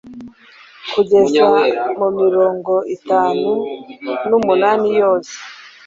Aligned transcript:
kugeza 0.93 1.47
mumirongo 1.99 2.73
itanu 2.95 3.51
numunani 4.29 4.89
yose 5.01 5.35